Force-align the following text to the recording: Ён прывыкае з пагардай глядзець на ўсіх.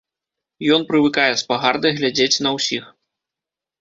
Ён 0.77 0.81
прывыкае 0.89 1.27
з 1.41 1.47
пагардай 1.51 1.93
глядзець 1.99 2.41
на 2.47 2.55
ўсіх. 2.59 2.83